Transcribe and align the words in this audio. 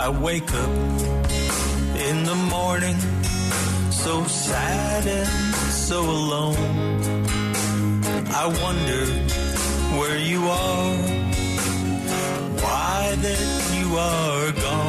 I 0.00 0.08
wake 0.10 0.54
up 0.54 0.70
in 2.08 2.24
the 2.24 2.34
morning 2.50 2.96
so 3.90 4.24
sad 4.24 5.06
and 5.06 5.54
so 5.88 6.00
alone. 6.00 6.56
I 8.42 8.46
wonder 8.62 9.04
where 9.98 10.18
you 10.18 10.40
are, 10.46 10.96
why 12.62 13.16
that 13.24 13.42
you 13.76 13.96
are 13.98 14.52
gone. 14.52 14.87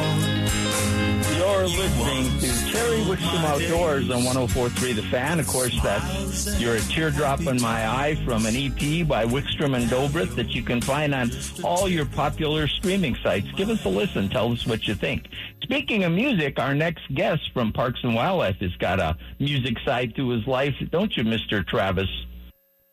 Listening 1.76 2.38
to 2.40 2.72
Terry 2.72 2.98
Wickstrom 3.02 3.44
Outdoors 3.44 4.10
on 4.10 4.24
1043 4.24 4.92
The 4.92 5.02
Fan. 5.02 5.38
Of 5.38 5.46
course, 5.46 5.80
that's 5.82 6.60
You're 6.60 6.74
a 6.74 6.80
Teardrop 6.80 7.40
in 7.40 7.60
My 7.60 7.86
Eye 7.88 8.16
from 8.24 8.44
an 8.44 8.56
EP 8.56 9.06
by 9.06 9.24
Wickstrom 9.24 9.76
and 9.76 9.86
Dobrith 9.88 10.34
that 10.34 10.48
you 10.48 10.62
can 10.62 10.80
find 10.80 11.14
on 11.14 11.30
all 11.62 11.88
your 11.88 12.06
popular 12.06 12.66
streaming 12.66 13.14
sites. 13.22 13.46
Give 13.56 13.70
us 13.70 13.84
a 13.84 13.88
listen. 13.88 14.28
Tell 14.28 14.52
us 14.52 14.66
what 14.66 14.88
you 14.88 14.94
think. 14.94 15.28
Speaking 15.62 16.04
of 16.04 16.12
music, 16.12 16.58
our 16.58 16.74
next 16.74 17.02
guest 17.14 17.50
from 17.54 17.72
Parks 17.72 18.00
and 18.02 18.14
Wildlife 18.14 18.56
has 18.56 18.74
got 18.76 18.98
a 18.98 19.16
music 19.38 19.76
side 19.84 20.16
to 20.16 20.30
his 20.30 20.46
life, 20.46 20.74
don't 20.90 21.16
you, 21.16 21.22
Mr. 21.22 21.66
Travis? 21.66 22.08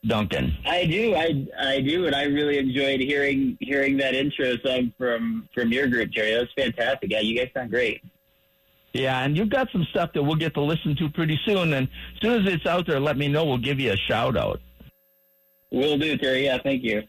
Duncan. 0.05 0.55
I 0.65 0.85
do, 0.85 1.15
I 1.15 1.47
I 1.59 1.81
do, 1.81 2.05
and 2.05 2.15
I 2.15 2.25
really 2.25 2.59
enjoyed 2.59 3.01
hearing 3.01 3.57
hearing 3.59 3.97
that 3.97 4.13
intro 4.13 4.55
song 4.57 4.93
from 4.97 5.49
from 5.53 5.71
your 5.71 5.87
group, 5.87 6.11
Terry. 6.13 6.31
That 6.31 6.41
was 6.41 6.49
fantastic. 6.55 7.11
Yeah, 7.11 7.21
you 7.21 7.37
guys 7.37 7.49
sound 7.53 7.71
great. 7.71 8.01
Yeah, 8.97 9.23
and 9.23 9.37
you've 9.37 9.49
got 9.49 9.71
some 9.71 9.85
stuff 9.91 10.11
that 10.13 10.23
we'll 10.23 10.35
get 10.35 10.55
to 10.55 10.61
listen 10.61 10.95
to 10.95 11.09
pretty 11.09 11.39
soon. 11.45 11.73
And 11.73 11.87
as 12.15 12.21
soon 12.21 12.47
as 12.47 12.51
it's 12.51 12.65
out 12.65 12.87
there, 12.87 12.99
let 12.99 13.15
me 13.15 13.27
know. 13.27 13.45
We'll 13.45 13.59
give 13.59 13.79
you 13.79 13.91
a 13.91 13.97
shout 13.97 14.35
out. 14.35 14.59
Will 15.71 15.99
do, 15.99 16.17
Terry. 16.17 16.45
Yeah, 16.45 16.57
thank 16.63 16.83
you. 16.83 17.03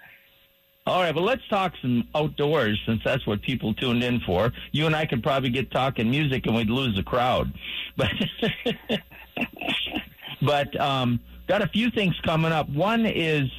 All 0.87 1.03
right, 1.03 1.15
but 1.15 1.23
let's 1.23 1.47
talk 1.49 1.73
some 1.81 2.07
outdoors 2.15 2.79
since 2.87 3.01
that's 3.05 3.27
what 3.27 3.41
people 3.43 3.73
tuned 3.75 4.03
in 4.03 4.21
for. 4.21 4.53
You 4.73 4.87
and 4.87 4.95
I 4.95 5.07
could 5.07 5.23
probably 5.23 5.51
get 5.51 5.71
talking 5.71 6.11
music 6.11 6.47
and 6.47 6.55
we'd 6.55 6.71
lose 6.71 6.95
the 6.97 7.03
crowd. 7.03 7.53
But 7.97 8.13
but 10.43 10.81
um, 10.81 11.19
got 11.49 11.63
a 11.63 11.67
few 11.67 11.91
things 11.91 12.15
coming 12.25 12.53
up. 12.53 12.69
One 12.69 13.07
is 13.07 13.51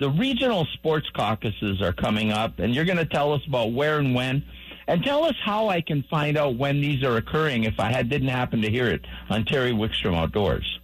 the 0.00 0.10
regional 0.10 0.64
sports 0.74 1.08
caucuses 1.14 1.80
are 1.80 1.92
coming 1.92 2.32
up, 2.32 2.58
and 2.58 2.74
you're 2.74 2.84
going 2.84 2.98
to 2.98 3.06
tell 3.06 3.32
us 3.32 3.42
about 3.46 3.72
where 3.72 3.98
and 4.00 4.12
when. 4.12 4.44
And 4.88 5.02
tell 5.02 5.24
us 5.24 5.34
how 5.42 5.68
I 5.68 5.80
can 5.80 6.04
find 6.04 6.36
out 6.36 6.56
when 6.56 6.80
these 6.80 7.02
are 7.02 7.16
occurring 7.16 7.64
if 7.64 7.80
I 7.80 7.90
had, 7.90 8.08
didn't 8.08 8.28
happen 8.28 8.62
to 8.62 8.70
hear 8.70 8.86
it 8.86 9.04
on 9.28 9.44
Terry 9.44 9.72
Wickstrom 9.72 10.14
Outdoors. 10.14 10.78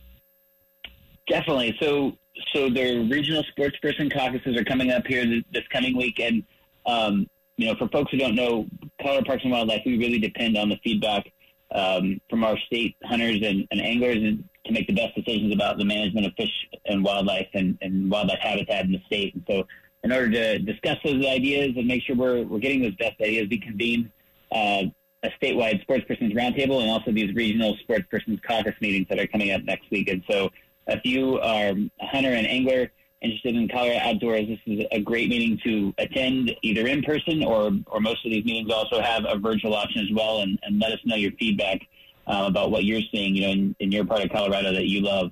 Definitely. 1.29 1.77
So, 1.81 2.17
so 2.53 2.69
the 2.69 3.07
regional 3.11 3.45
sports 3.45 3.77
person 3.79 4.11
caucuses 4.11 4.57
are 4.57 4.65
coming 4.65 4.91
up 4.91 5.07
here 5.07 5.25
this 5.53 5.63
coming 5.73 5.97
week, 5.97 6.19
and 6.19 6.43
um, 6.85 7.29
you 7.57 7.67
know, 7.67 7.77
for 7.77 7.87
folks 7.89 8.11
who 8.11 8.19
don't 8.19 8.35
know, 8.35 8.67
Colorado 9.01 9.25
Parks 9.27 9.45
and 9.45 9.53
Wildlife, 9.53 9.83
we 9.87 9.99
really 9.99 10.19
depend 10.19 10.57
on 10.57 10.69
the 10.69 10.79
feedback 10.83 11.31
um, 11.73 12.21
from 12.29 12.45
our 12.45 12.59
state 12.59 12.97
hunters 13.05 13.41
and, 13.43 13.67
and 13.71 13.81
anglers 13.81 14.17
and 14.17 14.45
to 14.67 14.73
make 14.73 14.87
the 14.87 14.95
best 14.95 15.15
decisions 15.15 15.53
about 15.53 15.79
the 15.79 15.85
management 15.85 16.27
of 16.27 16.33
fish 16.35 16.51
and 16.87 17.05
wildlife 17.05 17.49
and, 17.55 17.79
and 17.81 18.11
wildlife 18.11 18.39
habitat 18.41 18.85
in 18.85 18.93
the 18.93 19.01
state. 19.07 19.35
And 19.35 19.45
so 19.49 19.67
in 20.05 20.13
order 20.13 20.31
to 20.31 20.59
discuss 20.59 20.99
those 21.05 21.25
ideas 21.27 21.75
and 21.77 21.87
make 21.87 22.03
sure 22.03 22.17
we're, 22.17 22.43
we're 22.43 22.59
getting 22.59 22.83
those 22.83 22.95
best 22.97 23.21
ideas, 23.21 23.49
we 23.49 23.59
convene 23.59 24.11
uh, 24.51 24.85
a 25.23 25.31
statewide 25.41 25.81
sports 25.83 26.05
persons 26.07 26.33
roundtable 26.33 26.81
and 26.81 26.91
also 26.91 27.13
these 27.13 27.33
regional 27.35 27.77
sports 27.79 28.05
persons 28.11 28.41
caucus 28.47 28.75
meetings 28.81 29.07
that 29.09 29.19
are 29.19 29.27
coming 29.29 29.53
up 29.53 29.63
next 29.63 29.91
week. 29.91 30.09
And 30.09 30.23
so 30.29 30.51
if 30.89 31.01
you 31.05 31.39
are 31.39 31.71
a 32.01 32.07
hunter 32.07 32.31
and 32.31 32.47
angler 32.47 32.91
interested 33.21 33.55
in 33.55 33.69
Colorado 33.69 34.01
outdoors, 34.01 34.49
this 34.49 34.59
is 34.67 34.85
a 34.91 35.01
great 35.01 35.29
meeting 35.29 35.59
to 35.63 35.95
attend 35.99 36.57
either 36.63 36.89
in 36.89 37.03
person 37.03 37.45
or, 37.45 37.71
or 37.87 38.01
most 38.01 38.27
of 38.27 38.33
these 38.33 38.45
meetings 38.45 38.73
also 38.73 39.01
have 39.01 39.25
a 39.29 39.39
virtual 39.39 39.75
option 39.75 40.03
as 40.03 40.13
well 40.13 40.41
and, 40.41 40.59
and 40.65 40.81
let 40.81 40.91
us 40.91 40.99
know 41.05 41.15
your 41.15 41.33
feedback 41.33 41.81
uh, 42.27 42.45
about 42.49 42.73
what 42.73 42.85
you're 42.85 43.03
seeing, 43.13 43.37
you 43.37 43.43
know, 43.43 43.51
in, 43.51 43.77
in 43.79 43.93
your 43.93 44.05
part 44.05 44.23
of 44.23 44.31
Colorado 44.31 44.73
that 44.73 44.89
you 44.89 45.01
love. 45.03 45.31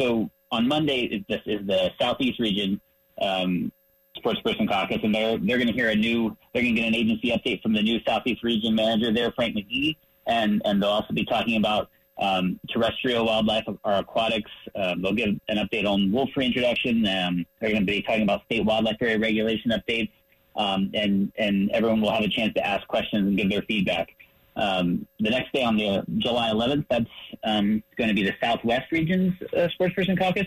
So 0.00 0.28
on 0.50 0.66
Monday, 0.66 1.24
this 1.28 1.42
is 1.46 1.64
the 1.66 1.92
Southeast 2.00 2.40
region. 2.40 2.80
Um, 3.20 3.72
sports 4.18 4.40
person 4.40 4.66
caucus, 4.66 4.98
and 5.02 5.14
they're 5.14 5.38
they're 5.38 5.58
going 5.58 5.68
to 5.68 5.72
hear 5.72 5.90
a 5.90 5.94
new 5.94 6.36
they're 6.52 6.62
going 6.62 6.74
to 6.74 6.80
get 6.80 6.88
an 6.88 6.94
agency 6.94 7.30
update 7.30 7.62
from 7.62 7.72
the 7.72 7.82
new 7.82 7.98
Southeast 8.06 8.42
Region 8.42 8.74
manager 8.74 9.12
there, 9.12 9.32
Frank 9.32 9.56
McGee, 9.56 9.96
and 10.26 10.62
and 10.64 10.82
they'll 10.82 10.90
also 10.90 11.14
be 11.14 11.24
talking 11.24 11.56
about 11.56 11.90
um, 12.20 12.58
terrestrial 12.70 13.26
wildlife 13.26 13.64
or 13.66 13.92
aquatics. 13.92 14.50
Um, 14.74 15.02
they'll 15.02 15.14
give 15.14 15.30
an 15.48 15.56
update 15.58 15.86
on 15.86 16.10
wolf 16.12 16.30
reintroduction. 16.36 17.06
Um, 17.06 17.46
they're 17.60 17.70
going 17.70 17.86
to 17.86 17.86
be 17.86 18.02
talking 18.02 18.22
about 18.22 18.44
state 18.44 18.64
wildlife 18.64 18.96
area 19.00 19.18
regulation 19.18 19.70
updates, 19.70 20.10
um, 20.56 20.90
and 20.94 21.32
and 21.38 21.70
everyone 21.70 22.00
will 22.00 22.12
have 22.12 22.24
a 22.24 22.28
chance 22.28 22.52
to 22.54 22.66
ask 22.66 22.86
questions 22.88 23.26
and 23.28 23.36
give 23.36 23.50
their 23.50 23.62
feedback. 23.62 24.14
Um, 24.56 25.06
the 25.20 25.30
next 25.30 25.52
day 25.52 25.62
on 25.62 25.76
the 25.76 26.04
July 26.18 26.50
11th, 26.50 26.86
that's 26.90 27.06
um, 27.44 27.82
going 27.96 28.08
to 28.08 28.14
be 28.14 28.24
the 28.24 28.34
Southwest 28.42 28.90
Region's 28.90 29.32
uh, 29.56 29.68
Sports 29.68 29.94
Person 29.94 30.16
Caucus. 30.16 30.46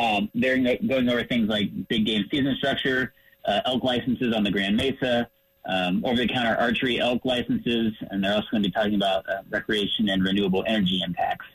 Um, 0.00 0.30
they're 0.34 0.56
going 0.56 1.08
over 1.08 1.24
things 1.24 1.48
like 1.48 1.68
big 1.88 2.06
game 2.06 2.24
season 2.30 2.54
structure, 2.56 3.12
uh, 3.44 3.60
elk 3.66 3.84
licenses 3.84 4.34
on 4.34 4.44
the 4.44 4.50
Grand 4.50 4.76
Mesa, 4.76 5.28
um, 5.66 6.02
over-the-counter 6.04 6.56
archery 6.56 6.98
elk 6.98 7.24
licenses, 7.24 7.92
and 8.10 8.24
they're 8.24 8.34
also 8.34 8.46
going 8.50 8.62
to 8.62 8.68
be 8.68 8.72
talking 8.72 8.94
about 8.94 9.28
uh, 9.28 9.42
recreation 9.50 10.08
and 10.08 10.24
renewable 10.24 10.64
energy 10.66 11.02
impacts. 11.04 11.46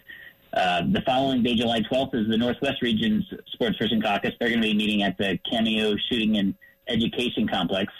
Uh, 0.54 0.84
the 0.92 1.02
following 1.02 1.42
day, 1.42 1.56
July 1.56 1.82
12th, 1.82 2.14
is 2.14 2.28
the 2.30 2.38
Northwest 2.38 2.82
Region's 2.82 3.26
Sports 3.48 3.78
Person 3.78 4.02
Caucus. 4.02 4.34
They're 4.40 4.50
going 4.50 4.62
to 4.62 4.68
be 4.68 4.76
meeting 4.76 5.02
at 5.04 5.18
the 5.18 5.40
Cameo 5.50 5.96
Shooting 6.10 6.38
and 6.38 6.54
Education 6.88 7.48
Complex, 7.48 7.92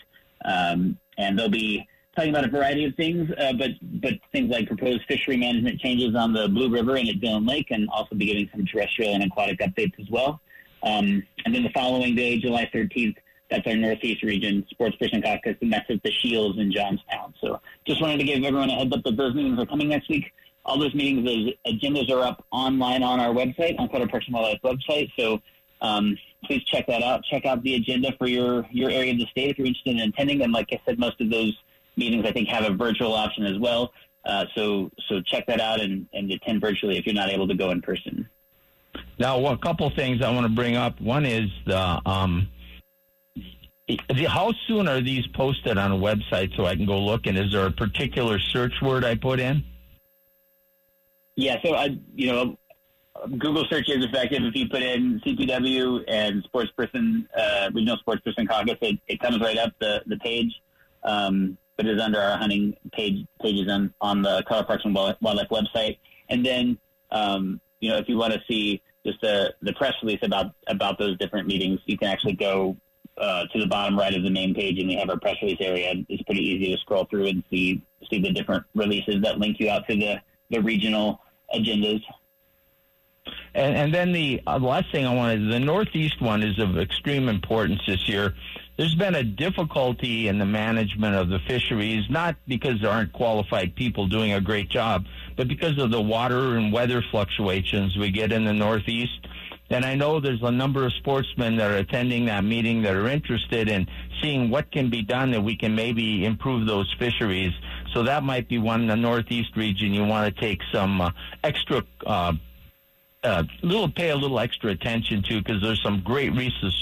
um, 0.46 0.98
and 1.18 1.38
they'll 1.38 1.50
be 1.50 1.88
talking 2.16 2.30
about 2.30 2.46
a 2.46 2.50
variety 2.50 2.86
of 2.86 2.96
things, 2.96 3.30
uh, 3.38 3.54
but 3.54 3.72
but 4.02 4.14
things 4.32 4.50
like 4.50 4.68
proposed 4.68 5.02
fishery 5.08 5.38
management 5.38 5.80
changes 5.80 6.16
on 6.16 6.34
the 6.34 6.48
Blue 6.48 6.70
River 6.70 6.96
and 6.96 7.10
at 7.10 7.20
Dillon 7.20 7.46
Lake, 7.46 7.68
and 7.72 7.90
also 7.90 8.16
be 8.16 8.26
giving 8.26 8.50
some 8.52 8.66
terrestrial 8.66 9.14
and 9.14 9.24
aquatic 9.24 9.60
updates 9.60 10.00
as 10.00 10.10
well. 10.10 10.40
Um, 10.84 11.24
and 11.46 11.54
then 11.54 11.64
the 11.64 11.72
following 11.72 12.16
day, 12.16 12.38
July 12.38 12.70
13th, 12.74 13.16
that's 13.50 13.66
our 13.68 13.76
Northeast 13.76 14.24
Region 14.24 14.66
Sports 14.70 14.96
Person 14.98 15.22
Caucus, 15.22 15.56
and 15.62 15.72
that's 15.72 15.90
at 15.90 16.02
the 16.04 16.12
Shields 16.12 16.60
in 16.60 16.72
Johnstown. 16.72 17.34
So 17.42 17.60
just 17.86 18.02
wanted 18.02 18.18
to 18.18 18.24
give 18.24 18.44
everyone 18.44 18.70
a 18.70 18.76
heads 18.76 18.94
up 18.94 19.04
that 19.04 19.18
those 19.18 19.34
meetings 19.34 19.60
are 19.60 19.66
coming 19.66 19.90
next 19.90 20.10
week. 20.10 20.32
All 20.64 20.80
those 20.80 20.96
meetings, 20.96 21.26
those 21.26 21.74
agendas 21.74 22.10
are 22.10 22.24
up 22.24 22.46
online 22.52 23.04
on 23.04 23.20
our 23.20 23.34
website, 23.34 23.80
on 23.80 23.88
Colorado 23.88 24.10
Parks 24.10 24.26
and 24.28 24.36
Wildlife 24.36 24.62
website. 24.64 25.12
So 25.18 25.42
um, 25.82 26.18
please 26.46 26.64
check 26.64 26.88
that 26.88 27.04
out. 27.04 27.24
Check 27.24 27.46
out 27.46 27.62
the 27.64 27.76
agenda 27.76 28.14
for 28.18 28.28
your, 28.28 28.66
your 28.72 28.90
area 28.90 29.12
of 29.12 29.20
the 29.20 29.28
state 29.28 29.52
if 29.52 29.58
you're 29.60 29.68
interested 29.68 29.96
in 29.96 30.10
attending. 30.10 30.42
And 30.42 30.52
like 30.52 30.70
I 30.72 30.82
said, 30.86 30.98
most 30.98 31.22
of 31.22 31.30
those 31.30 31.56
meetings 31.96 32.26
I 32.26 32.32
think 32.32 32.48
have 32.50 32.64
a 32.64 32.74
virtual 32.74 33.14
option 33.14 33.46
as 33.46 33.58
well. 33.60 33.92
Uh, 34.26 34.46
so 34.56 34.92
so 35.08 35.22
check 35.22 35.46
that 35.48 35.62
out 35.62 35.80
and, 35.80 36.08
and 36.14 36.32
attend 36.32 36.60
virtually 36.60 36.98
if 36.98 37.06
you're 37.06 37.16
not 37.16 37.30
able 37.30 37.48
to 37.48 37.54
go 37.54 37.72
in 37.72 37.82
person. 37.82 38.28
Now, 39.20 39.40
well, 39.40 39.54
a 39.54 39.58
couple 39.58 39.90
things 39.92 40.22
I 40.22 40.32
want 40.32 40.46
to 40.46 40.52
bring 40.52 40.76
up. 40.76 41.00
One 41.00 41.26
is 41.26 41.50
the 41.66 42.02
um, 42.06 42.50
how 44.28 44.52
soon 44.68 44.88
are 44.88 45.02
these 45.02 45.28
posted 45.28 45.78
on 45.78 45.92
a 45.92 45.96
website 45.96 46.56
so 46.56 46.66
I 46.66 46.76
can 46.76 46.86
go 46.86 47.00
look? 47.00 47.28
And 47.28 47.38
is 47.38 47.52
there 47.52 47.68
a 47.68 47.72
particular 47.72 48.40
search 48.40 48.74
word 48.82 49.06
I 49.06 49.16
put 49.16 49.40
in? 49.40 49.64
Yeah, 51.36 51.58
so 51.64 51.76
I, 51.76 51.98
you 52.16 52.32
know, 52.32 52.58
Google 53.38 53.66
search 53.70 53.90
is 53.90 54.04
effective 54.04 54.44
if 54.44 54.56
you 54.56 54.68
put 54.70 54.82
in 54.82 55.20
CPW 55.26 56.04
and 56.08 56.44
sports 56.44 56.72
person, 56.72 57.28
uh, 57.38 57.70
regional 57.74 57.98
sports 57.98 58.22
person 58.22 58.48
caucus. 58.48 58.78
It, 58.82 59.00
it 59.08 59.20
comes 59.20 59.40
right 59.40 59.58
up 59.58 59.74
the 59.80 60.02
the 60.08 60.18
page. 60.18 60.54
Um, 61.04 61.58
but 61.78 61.86
is 61.86 62.02
under 62.02 62.20
our 62.20 62.38
hunting 62.38 62.76
page 62.94 63.26
pages 63.42 63.70
on, 63.70 63.94
on 64.02 64.22
the 64.22 64.44
Colorado 64.48 64.68
Parks 64.68 64.86
and 64.86 64.96
Wildlife 64.96 65.50
website. 65.50 65.98
And 66.30 66.46
then, 66.46 66.78
um, 67.12 67.60
you 67.80 67.90
know, 67.90 67.98
if 67.98 68.08
you 68.08 68.18
want 68.18 68.34
to 68.34 68.42
see 68.48 68.82
just 69.06 69.22
the, 69.22 69.54
the 69.62 69.74
press 69.74 69.94
release 70.02 70.20
about, 70.24 70.54
about 70.68 70.98
those 70.98 71.18
different 71.18 71.48
meetings, 71.48 71.80
you 71.86 71.98
can 71.98 72.08
actually 72.08 72.34
go 72.34 72.78
uh, 73.18 73.46
to 73.54 73.60
the 73.60 73.68
bottom 73.68 73.98
right 73.98 74.14
of 74.14 74.24
the 74.24 74.30
main 74.30 74.54
page 74.54 74.80
and 74.80 74.88
we 74.88 74.96
have 74.96 75.10
our 75.10 75.20
press 75.20 75.36
release 75.42 75.58
area. 75.60 75.94
It's 76.10 76.24
pretty 76.24 76.42
easy 76.42 76.74
to 76.74 76.78
scroll 76.80 77.06
through 77.06 77.28
and 77.28 77.44
see, 77.50 77.82
see 78.10 78.20
the 78.20 78.32
different 78.32 78.64
releases 78.74 79.22
that 79.22 79.40
link 79.40 79.60
you 79.60 79.70
out 79.70 79.88
to 79.90 79.96
the, 79.96 80.22
the 80.50 80.60
regional 80.60 81.22
agendas. 81.54 82.02
And, 83.54 83.76
and 83.76 83.94
then 83.94 84.12
the 84.12 84.42
uh, 84.46 84.60
last 84.60 84.92
thing 84.92 85.06
I 85.06 85.14
wanted, 85.14 85.44
is 85.44 85.52
the 85.52 85.60
Northeast 85.60 86.22
one 86.22 86.44
is 86.44 86.60
of 86.60 86.78
extreme 86.78 87.30
importance 87.30 87.82
this 87.88 88.08
year 88.08 88.36
there's 88.78 88.96
been 88.96 89.16
a 89.16 89.24
difficulty 89.24 90.28
in 90.28 90.38
the 90.38 90.46
management 90.46 91.16
of 91.16 91.30
the 91.30 91.40
fisheries, 91.48 92.04
not 92.10 92.36
because 92.48 92.82
there 92.82 92.92
aren't 92.92 93.14
qualified 93.14 93.76
people 93.76 94.08
doing 94.08 94.34
a 94.34 94.42
great 94.42 94.70
job, 94.70 95.06
but 95.38 95.48
because 95.48 95.78
of 95.78 95.92
the 95.92 96.02
water 96.02 96.58
and 96.58 96.74
weather 96.74 97.02
fluctuations 97.12 97.96
we 97.98 98.12
get 98.12 98.32
in 98.32 98.44
the 98.44 98.54
Northeast. 98.54 99.28
And 99.70 99.84
I 99.84 99.96
know 99.96 100.20
there's 100.20 100.44
a 100.44 100.52
number 100.52 100.86
of 100.86 100.94
sportsmen 100.94 101.56
that 101.58 101.72
are 101.72 101.78
attending 101.78 102.26
that 102.26 102.44
meeting 102.44 102.84
that 102.84 102.96
are 102.96 103.08
interested 103.08 103.68
in 103.68 103.88
seeing 104.22 104.50
what 104.50 104.72
can 104.72 104.90
be 104.90 105.02
done 105.02 105.32
that 105.32 105.42
we 105.42 105.56
can 105.56 105.74
maybe 105.74 106.24
improve 106.26 106.68
those 106.68 106.94
fisheries. 107.00 107.52
So 107.94 108.04
that 108.04 108.24
might 108.24 108.48
be 108.48 108.60
one 108.60 108.82
in 108.82 108.88
the 108.88 108.96
Northeast 108.96 109.56
region 109.56 109.94
you 109.94 110.04
want 110.04 110.34
to 110.34 110.42
take 110.42 110.60
some 110.72 111.02
uh, 111.02 111.12
extra 111.44 111.84
uh, 112.06 112.34
uh, 113.26 113.44
little 113.64 113.90
pay 113.90 114.12
a 114.12 114.16
little 114.16 114.40
extra 114.40 114.72
attention 114.72 115.24
to 115.24 115.42
because 115.42 115.62
there's 115.62 115.82
some 115.82 116.02
great 116.02 116.32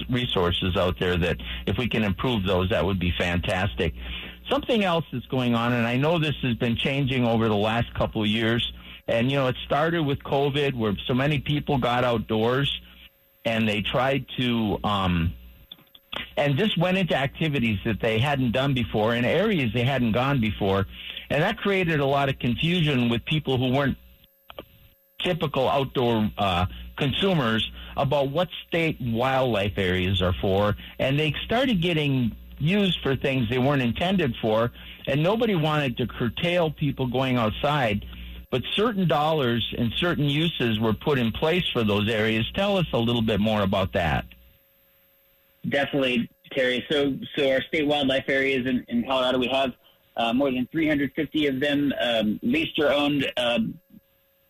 resources 0.09 0.75
out 0.75 0.99
there 0.99 1.17
that 1.17 1.37
if 1.65 1.77
we 1.77 1.87
can 1.87 2.03
improve 2.03 2.43
those, 2.43 2.69
that 2.69 2.83
would 2.83 2.99
be 2.99 3.13
fantastic. 3.17 3.93
Something 4.49 4.83
else 4.83 5.05
that's 5.11 5.25
going 5.27 5.55
on, 5.55 5.71
and 5.73 5.87
I 5.87 5.95
know 5.95 6.19
this 6.19 6.35
has 6.43 6.55
been 6.55 6.75
changing 6.75 7.25
over 7.25 7.47
the 7.47 7.55
last 7.55 7.93
couple 7.93 8.21
of 8.21 8.27
years. 8.27 8.73
And 9.07 9.31
you 9.31 9.37
know, 9.37 9.47
it 9.47 9.55
started 9.65 10.03
with 10.03 10.19
COVID, 10.19 10.75
where 10.75 10.95
so 11.07 11.13
many 11.13 11.39
people 11.39 11.77
got 11.77 12.03
outdoors, 12.03 12.81
and 13.45 13.67
they 13.67 13.81
tried 13.81 14.25
to, 14.37 14.79
um, 14.83 15.33
and 16.37 16.57
just 16.57 16.77
went 16.77 16.97
into 16.97 17.15
activities 17.15 17.79
that 17.85 17.99
they 17.99 18.19
hadn't 18.19 18.51
done 18.51 18.73
before 18.73 19.15
in 19.15 19.25
areas 19.25 19.71
they 19.73 19.83
hadn't 19.83 20.13
gone 20.13 20.39
before, 20.39 20.85
and 21.29 21.41
that 21.41 21.57
created 21.57 21.99
a 21.99 22.05
lot 22.05 22.29
of 22.29 22.39
confusion 22.39 23.09
with 23.09 23.25
people 23.25 23.57
who 23.57 23.73
weren't 23.73 23.97
typical 25.23 25.69
outdoor 25.69 26.29
uh, 26.37 26.65
consumers 26.97 27.69
about 27.95 28.29
what 28.29 28.49
state 28.67 28.97
wildlife 28.99 29.77
areas 29.77 30.21
are 30.21 30.33
for, 30.41 30.75
and 30.99 31.19
they 31.19 31.33
started 31.45 31.81
getting 31.81 32.35
used 32.59 32.99
for 33.01 33.15
things 33.15 33.49
they 33.49 33.57
weren't 33.57 33.81
intended 33.81 34.35
for, 34.41 34.71
and 35.07 35.21
nobody 35.21 35.55
wanted 35.55 35.97
to 35.97 36.07
curtail 36.07 36.71
people 36.71 37.07
going 37.07 37.37
outside. 37.37 38.05
But 38.49 38.61
certain 38.73 39.07
dollars 39.07 39.73
and 39.77 39.91
certain 39.97 40.25
uses 40.25 40.79
were 40.79 40.93
put 40.93 41.17
in 41.17 41.31
place 41.31 41.67
for 41.73 41.83
those 41.83 42.07
areas. 42.07 42.49
Tell 42.53 42.77
us 42.77 42.85
a 42.93 42.99
little 42.99 43.23
bit 43.23 43.39
more 43.39 43.61
about 43.61 43.93
that. 43.93 44.25
Definitely, 45.67 46.29
Terry. 46.51 46.85
So, 46.89 47.17
so 47.35 47.51
our 47.51 47.61
state 47.63 47.87
wildlife 47.87 48.25
areas 48.27 48.67
in, 48.67 48.85
in 48.89 49.05
Colorado, 49.05 49.39
we 49.39 49.47
have 49.47 49.73
uh, 50.15 50.33
more 50.33 50.51
than 50.51 50.67
350 50.71 51.47
of 51.47 51.59
them 51.59 51.93
um, 51.99 52.39
leased 52.43 52.77
or 52.77 52.91
owned 52.93 53.31
um, 53.37 53.79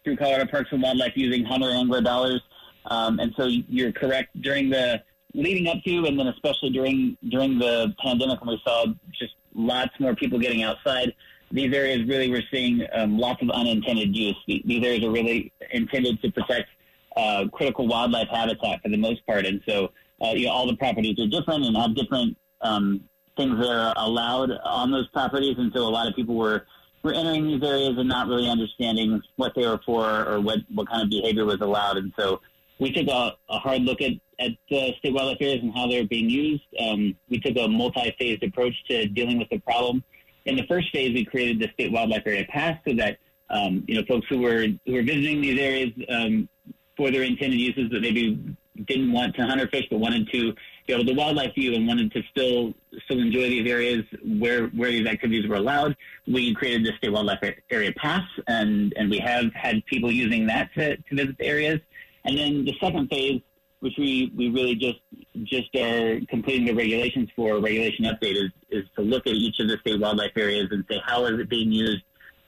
through 0.03 0.17
Colorado 0.17 0.49
Parks 0.49 0.69
and 0.71 0.81
Wildlife 0.81 1.13
using 1.15 1.43
hunter 1.43 1.69
angler 1.69 2.01
dollars. 2.01 2.41
Um, 2.85 3.19
and 3.19 3.33
so 3.37 3.45
you're 3.45 3.91
correct. 3.91 4.29
During 4.41 4.69
the 4.69 5.01
leading 5.33 5.67
up 5.67 5.81
to, 5.83 6.05
and 6.05 6.19
then 6.19 6.27
especially 6.27 6.69
during 6.69 7.17
during 7.29 7.57
the 7.57 7.93
pandemic, 8.01 8.41
when 8.41 8.49
we 8.49 8.61
saw 8.63 8.85
just 9.11 9.35
lots 9.53 9.91
more 9.99 10.15
people 10.15 10.39
getting 10.39 10.63
outside, 10.63 11.13
these 11.51 11.73
areas 11.73 12.07
really 12.07 12.29
we're 12.29 12.43
seeing 12.51 12.85
um, 12.93 13.17
lots 13.17 13.41
of 13.41 13.49
unintended 13.49 14.15
use. 14.15 14.35
These 14.47 14.83
areas 14.83 15.03
are 15.03 15.11
really 15.11 15.53
intended 15.71 16.21
to 16.21 16.31
protect 16.31 16.69
uh, 17.15 17.45
critical 17.53 17.87
wildlife 17.87 18.27
habitat 18.29 18.81
for 18.81 18.89
the 18.89 18.97
most 18.97 19.25
part, 19.25 19.45
and 19.45 19.61
so 19.67 19.91
uh, 20.21 20.31
you 20.31 20.47
know, 20.47 20.51
all 20.51 20.67
the 20.67 20.75
properties 20.77 21.19
are 21.19 21.27
different 21.27 21.65
and 21.65 21.75
have 21.77 21.95
different 21.95 22.37
um, 22.61 23.01
things 23.37 23.57
that 23.59 23.69
are 23.69 23.93
allowed 23.97 24.51
on 24.63 24.91
those 24.91 25.07
properties, 25.09 25.55
and 25.57 25.71
so 25.73 25.81
a 25.81 25.89
lot 25.89 26.07
of 26.07 26.15
people 26.15 26.35
were 26.35 26.65
were 27.03 27.13
entering 27.13 27.47
these 27.47 27.63
areas 27.63 27.97
and 27.97 28.07
not 28.07 28.27
really 28.27 28.49
understanding 28.49 29.21
what 29.35 29.53
they 29.55 29.67
were 29.67 29.79
for 29.85 30.25
or 30.25 30.39
what 30.39 30.59
what 30.73 30.89
kind 30.89 31.03
of 31.03 31.09
behavior 31.09 31.45
was 31.45 31.61
allowed, 31.61 31.97
and 31.97 32.13
so 32.17 32.39
we 32.79 32.91
took 32.91 33.07
a, 33.07 33.35
a 33.49 33.59
hard 33.59 33.83
look 33.83 34.01
at, 34.01 34.13
at 34.39 34.51
state 34.67 35.13
wildlife 35.13 35.37
areas 35.39 35.61
and 35.61 35.73
how 35.73 35.87
they're 35.87 36.07
being 36.07 36.29
used. 36.29 36.63
Um, 36.79 37.15
we 37.29 37.39
took 37.39 37.55
a 37.57 37.67
multi-phased 37.67 38.43
approach 38.43 38.73
to 38.89 39.07
dealing 39.07 39.37
with 39.37 39.49
the 39.49 39.59
problem. 39.59 40.03
In 40.45 40.55
the 40.55 40.65
first 40.67 40.91
phase, 40.91 41.13
we 41.13 41.23
created 41.23 41.59
the 41.59 41.69
state 41.73 41.91
wildlife 41.91 42.23
area 42.25 42.45
pass 42.49 42.77
so 42.85 42.93
that 42.95 43.17
um, 43.49 43.83
you 43.87 43.95
know 43.95 44.03
folks 44.07 44.27
who 44.29 44.39
were 44.39 44.67
who 44.85 44.93
were 44.93 45.03
visiting 45.03 45.41
these 45.41 45.59
areas 45.59 45.91
um, 46.09 46.49
for 46.97 47.11
their 47.11 47.23
intended 47.23 47.59
uses 47.59 47.89
that 47.91 48.01
maybe 48.01 48.55
didn't 48.85 49.11
want 49.11 49.35
to 49.35 49.45
hunt 49.45 49.61
or 49.61 49.67
fish 49.67 49.85
but 49.89 49.99
wanted 49.99 50.29
to 50.31 50.53
be 50.85 50.93
able 50.93 51.05
to 51.05 51.13
wildlife 51.13 51.53
view 51.55 51.75
and 51.75 51.87
wanted 51.87 52.11
to 52.11 52.21
still 52.29 52.73
still 53.05 53.19
enjoy 53.19 53.49
these 53.49 53.69
areas 53.69 54.03
where 54.23 54.67
where 54.67 54.91
these 54.91 55.07
activities 55.07 55.47
were 55.47 55.55
allowed. 55.55 55.95
We 56.27 56.53
created 56.53 56.85
the 56.85 56.95
state 56.97 57.11
wildlife 57.11 57.39
area 57.69 57.93
pass, 57.93 58.23
and 58.47 58.93
and 58.97 59.09
we 59.09 59.19
have 59.19 59.53
had 59.53 59.85
people 59.85 60.11
using 60.11 60.47
that 60.47 60.73
to, 60.75 60.97
to 60.97 61.15
visit 61.15 61.37
the 61.37 61.45
areas. 61.45 61.79
And 62.25 62.37
then 62.37 62.65
the 62.65 62.73
second 62.79 63.09
phase, 63.09 63.41
which 63.79 63.95
we, 63.97 64.31
we 64.35 64.49
really 64.49 64.75
just 64.75 64.99
just 65.43 65.75
are 65.75 66.19
completing 66.29 66.65
the 66.65 66.73
regulations 66.73 67.29
for, 67.35 67.59
regulation 67.59 68.05
update, 68.05 68.35
is, 68.35 68.51
is 68.69 68.85
to 68.95 69.01
look 69.01 69.27
at 69.27 69.33
each 69.33 69.59
of 69.59 69.67
the 69.67 69.77
state 69.77 69.99
wildlife 69.99 70.31
areas 70.35 70.67
and 70.71 70.85
say 70.89 71.01
how 71.05 71.25
is 71.25 71.39
it 71.39 71.49
being 71.49 71.71
used? 71.71 72.03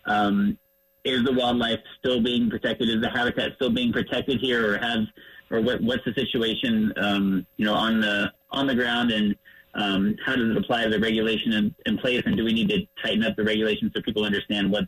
Um, 0.06 0.58
is 1.06 1.24
the 1.24 1.34
wildlife 1.34 1.80
still 2.00 2.22
being 2.22 2.50
protected? 2.50 2.90
Is 2.90 3.02
the 3.02 3.10
habitat 3.10 3.52
still 3.56 3.70
being 3.70 3.94
protected 3.94 4.40
here, 4.42 4.74
or 4.74 4.78
has 4.78 5.08
or 5.52 5.62
what, 5.62 5.82
what's 5.82 6.04
the 6.06 6.14
situation 6.14 6.92
um, 6.98 7.46
you 7.58 7.66
know 7.66 7.74
on 7.74 8.02
the 8.02 8.32
on 8.52 8.68
the 8.68 8.76
ground 8.76 9.12
and 9.12 9.36
um, 9.76 10.16
how 10.26 10.36
does 10.36 10.50
it 10.50 10.58
apply 10.58 10.86
to 10.86 10.90
the 10.90 11.00
regulation 11.00 11.52
in, 11.52 11.76
in, 11.86 11.98
place 11.98 12.24
and 12.26 12.38
do 12.38 12.46
we 12.46 12.54
need 12.54 12.70
to 12.70 12.88
tighten 13.04 13.24
up 13.24 13.36
the 13.36 13.44
regulations 13.44 13.92
so 13.94 14.02
people 14.02 14.24
understand 14.24 14.72
what's 14.72 14.88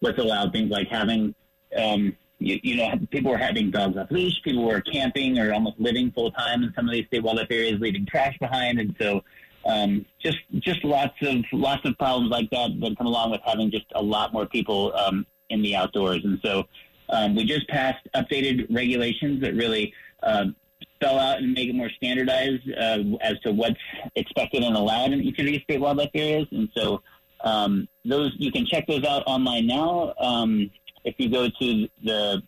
what's 0.00 0.18
allowed 0.18 0.52
things 0.52 0.70
like 0.70 0.86
having 0.88 1.34
um, 1.76 2.14
you, 2.38 2.58
you 2.62 2.76
know, 2.76 2.94
people 3.10 3.30
were 3.32 3.38
having 3.38 3.70
dogs 3.70 3.96
off 3.96 4.10
leash. 4.10 4.40
People 4.42 4.64
were 4.64 4.80
camping 4.80 5.38
or 5.38 5.52
almost 5.52 5.78
living 5.78 6.12
full 6.12 6.30
time 6.30 6.62
in 6.62 6.72
some 6.74 6.86
of 6.86 6.92
these 6.92 7.06
state 7.06 7.22
wildlife 7.22 7.48
areas, 7.50 7.80
leaving 7.80 8.06
trash 8.06 8.36
behind, 8.38 8.78
and 8.78 8.94
so 9.00 9.22
um, 9.66 10.06
just 10.22 10.38
just 10.60 10.84
lots 10.84 11.14
of 11.22 11.44
lots 11.52 11.84
of 11.84 11.98
problems 11.98 12.30
like 12.30 12.48
that 12.50 12.70
that 12.80 12.96
come 12.96 13.06
along 13.06 13.32
with 13.32 13.40
having 13.44 13.70
just 13.70 13.86
a 13.94 14.02
lot 14.02 14.32
more 14.32 14.46
people 14.46 14.94
um, 14.94 15.26
in 15.50 15.62
the 15.62 15.76
outdoors. 15.76 16.24
And 16.24 16.38
so 16.44 16.64
um, 17.10 17.34
we 17.34 17.44
just 17.44 17.68
passed 17.68 18.06
updated 18.14 18.66
regulations 18.74 19.40
that 19.42 19.54
really 19.54 19.92
uh, 20.22 20.46
spell 20.94 21.18
out 21.18 21.38
and 21.38 21.52
make 21.52 21.68
it 21.68 21.74
more 21.74 21.90
standardized 21.90 22.62
uh, 22.72 22.98
as 23.20 23.38
to 23.40 23.52
what's 23.52 23.80
expected 24.16 24.62
and 24.62 24.76
allowed 24.76 25.12
in 25.12 25.22
each 25.22 25.38
of 25.38 25.46
these 25.46 25.62
state 25.62 25.80
wildlife 25.80 26.10
areas. 26.14 26.46
And 26.50 26.68
so 26.76 27.02
um, 27.42 27.88
those 28.04 28.32
you 28.38 28.50
can 28.50 28.66
check 28.66 28.86
those 28.86 29.04
out 29.04 29.22
online 29.26 29.66
now. 29.66 30.14
Um, 30.18 30.70
if 31.04 31.14
you 31.18 31.28
go 31.28 31.48
to 31.48 31.88
the 32.04 32.42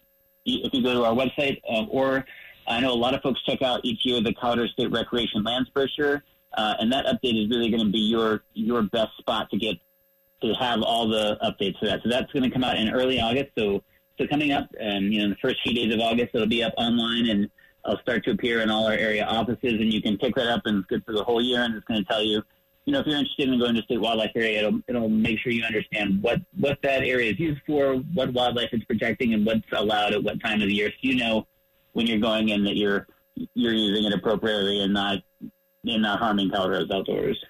if 0.44 0.74
you 0.74 0.82
go 0.82 0.94
to 0.94 1.04
our 1.04 1.14
website, 1.14 1.60
uh, 1.68 1.84
or 1.84 2.24
I 2.66 2.80
know 2.80 2.92
a 2.92 2.94
lot 2.94 3.14
of 3.14 3.22
folks 3.22 3.40
check 3.42 3.62
out 3.62 3.80
each 3.84 4.04
year 4.04 4.20
the 4.20 4.34
Colorado 4.34 4.66
State 4.68 4.90
Recreation 4.90 5.44
Lands 5.44 5.68
brochure, 5.70 6.24
uh, 6.56 6.74
and 6.80 6.92
that 6.92 7.06
update 7.06 7.42
is 7.42 7.48
really 7.50 7.70
going 7.70 7.84
to 7.84 7.90
be 7.90 8.00
your 8.00 8.42
your 8.54 8.82
best 8.82 9.16
spot 9.18 9.48
to 9.50 9.58
get 9.58 9.76
to 10.42 10.52
have 10.54 10.82
all 10.82 11.08
the 11.08 11.38
updates 11.42 11.78
for 11.78 11.86
that. 11.86 12.00
So 12.02 12.08
that's 12.08 12.30
going 12.32 12.42
to 12.42 12.50
come 12.50 12.64
out 12.64 12.76
in 12.76 12.90
early 12.90 13.20
August. 13.20 13.50
So 13.58 13.82
so 14.18 14.26
coming 14.26 14.52
up, 14.52 14.68
and 14.78 15.12
you 15.12 15.22
know, 15.22 15.30
the 15.30 15.36
first 15.40 15.56
few 15.62 15.74
days 15.74 15.94
of 15.94 16.00
August, 16.00 16.30
it'll 16.34 16.46
be 16.46 16.62
up 16.62 16.74
online 16.76 17.30
and 17.30 17.50
it'll 17.86 17.98
start 18.00 18.24
to 18.24 18.32
appear 18.32 18.60
in 18.60 18.70
all 18.70 18.86
our 18.86 18.92
area 18.92 19.24
offices, 19.24 19.80
and 19.80 19.92
you 19.92 20.02
can 20.02 20.18
pick 20.18 20.34
that 20.34 20.48
up, 20.48 20.62
and 20.66 20.78
it's 20.78 20.86
good 20.88 21.04
for 21.06 21.12
the 21.12 21.24
whole 21.24 21.40
year, 21.40 21.62
and 21.62 21.74
it's 21.74 21.86
going 21.86 22.02
to 22.02 22.08
tell 22.08 22.22
you 22.22 22.42
you 22.90 22.92
know, 22.92 23.00
if 23.00 23.06
you're 23.06 23.18
interested 23.18 23.48
in 23.48 23.58
going 23.58 23.74
to 23.74 23.82
state 23.82 24.00
wildlife 24.00 24.32
area, 24.34 24.58
it'll, 24.58 24.80
it'll 24.88 25.08
make 25.08 25.38
sure 25.38 25.52
you 25.52 25.62
understand 25.62 26.22
what, 26.22 26.40
what 26.58 26.78
that 26.82 27.02
area 27.02 27.30
is 27.30 27.38
used 27.38 27.60
for, 27.66 27.96
what 28.14 28.32
wildlife 28.32 28.70
it's 28.72 28.84
protecting, 28.84 29.34
and 29.34 29.44
what's 29.44 29.60
allowed 29.72 30.12
at 30.12 30.22
what 30.22 30.42
time 30.42 30.60
of 30.62 30.68
the 30.68 30.74
year. 30.74 30.88
So 30.90 30.96
you 31.02 31.16
know 31.16 31.46
when 31.92 32.06
you're 32.06 32.18
going 32.18 32.48
in 32.48 32.64
that 32.64 32.76
you're 32.76 33.06
you're 33.54 33.72
using 33.72 34.04
it 34.04 34.12
appropriately 34.12 34.80
and 34.80 34.92
not 34.92 35.18
and 35.84 36.02
not 36.02 36.18
harming 36.18 36.50
Colorado's 36.50 36.90
outdoors. 36.90 37.42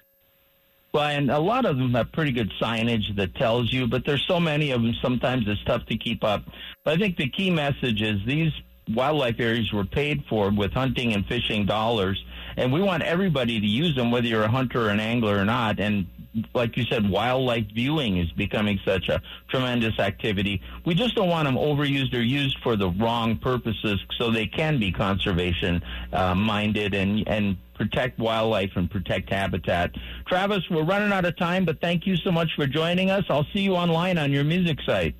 Well, 0.93 1.05
and 1.05 1.31
a 1.31 1.39
lot 1.39 1.65
of 1.65 1.77
them 1.77 1.93
have 1.93 2.11
pretty 2.11 2.31
good 2.31 2.51
signage 2.61 3.15
that 3.15 3.35
tells 3.35 3.71
you, 3.71 3.87
but 3.87 4.05
there's 4.05 4.25
so 4.27 4.39
many 4.39 4.71
of 4.71 4.81
them. 4.81 4.93
Sometimes 5.01 5.45
it's 5.47 5.63
tough 5.63 5.85
to 5.85 5.97
keep 5.97 6.23
up. 6.23 6.43
But 6.83 6.95
I 6.95 6.97
think 6.97 7.17
the 7.17 7.29
key 7.29 7.49
message 7.49 8.01
is 8.01 8.19
these 8.25 8.51
wildlife 8.89 9.39
areas 9.39 9.71
were 9.71 9.85
paid 9.85 10.23
for 10.29 10.51
with 10.51 10.73
hunting 10.73 11.13
and 11.13 11.25
fishing 11.25 11.65
dollars 11.65 12.21
and 12.57 12.71
we 12.71 12.81
want 12.81 13.03
everybody 13.03 13.59
to 13.59 13.65
use 13.65 13.95
them, 13.95 14.11
whether 14.11 14.27
you're 14.27 14.43
a 14.43 14.51
hunter 14.51 14.87
or 14.87 14.89
an 14.89 14.99
angler 14.99 15.37
or 15.37 15.45
not. 15.45 15.79
And 15.79 16.07
like 16.53 16.77
you 16.77 16.85
said, 16.85 17.09
wildlife 17.09 17.65
viewing 17.73 18.17
is 18.17 18.31
becoming 18.31 18.79
such 18.85 19.09
a 19.09 19.21
tremendous 19.49 19.99
activity. 19.99 20.61
We 20.85 20.95
just 20.95 21.15
don't 21.15 21.29
want 21.29 21.45
them 21.45 21.55
overused 21.55 22.13
or 22.13 22.21
used 22.21 22.57
for 22.63 22.75
the 22.75 22.89
wrong 22.89 23.37
purposes, 23.37 23.99
so 24.17 24.31
they 24.31 24.47
can 24.47 24.79
be 24.79 24.91
conservation 24.91 25.83
uh, 26.13 26.35
minded 26.35 26.93
and 26.93 27.27
and 27.27 27.57
protect 27.73 28.19
wildlife 28.19 28.71
and 28.75 28.89
protect 28.89 29.31
habitat. 29.31 29.91
Travis, 30.27 30.61
we're 30.69 30.83
running 30.83 31.11
out 31.11 31.25
of 31.25 31.35
time, 31.37 31.65
but 31.65 31.81
thank 31.81 32.05
you 32.05 32.15
so 32.15 32.31
much 32.31 32.49
for 32.55 32.67
joining 32.67 33.09
us. 33.09 33.23
I'll 33.29 33.47
see 33.53 33.61
you 33.61 33.75
online 33.75 34.17
on 34.19 34.31
your 34.31 34.43
music 34.43 34.77
site. 34.85 35.15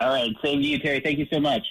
All 0.00 0.10
right, 0.10 0.30
same 0.44 0.60
to 0.60 0.66
you, 0.66 0.78
Terry. 0.78 1.00
Thank 1.00 1.18
you 1.18 1.26
so 1.32 1.40
much. 1.40 1.62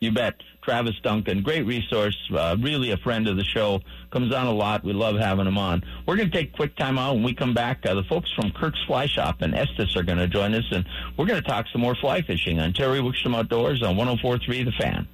You 0.00 0.12
bet. 0.12 0.36
Travis 0.62 0.94
Duncan, 1.02 1.42
great 1.42 1.62
resource, 1.62 2.16
uh, 2.32 2.56
really 2.60 2.90
a 2.90 2.96
friend 2.98 3.26
of 3.26 3.36
the 3.36 3.42
show. 3.42 3.80
Comes 4.10 4.32
on 4.34 4.46
a 4.46 4.52
lot. 4.52 4.84
We 4.84 4.92
love 4.92 5.16
having 5.16 5.46
him 5.46 5.58
on. 5.58 5.82
We're 6.06 6.16
going 6.16 6.30
to 6.30 6.36
take 6.36 6.52
a 6.52 6.56
quick 6.56 6.76
time 6.76 6.98
out. 6.98 7.14
When 7.14 7.24
we 7.24 7.34
come 7.34 7.54
back, 7.54 7.84
uh, 7.86 7.94
the 7.94 8.04
folks 8.04 8.30
from 8.32 8.52
Kirk's 8.52 8.82
Fly 8.86 9.06
Shop 9.06 9.40
and 9.40 9.54
Estes 9.54 9.96
are 9.96 10.02
going 10.02 10.18
to 10.18 10.28
join 10.28 10.54
us, 10.54 10.66
and 10.70 10.84
we're 11.16 11.26
going 11.26 11.42
to 11.42 11.48
talk 11.48 11.66
some 11.72 11.80
more 11.80 11.94
fly 11.94 12.20
fishing 12.22 12.60
on 12.60 12.74
Terry 12.74 13.00
Wickstrom 13.00 13.34
Outdoors 13.34 13.82
on 13.82 13.96
104.3 13.96 14.64
The 14.66 14.72
Fan. 14.72 15.08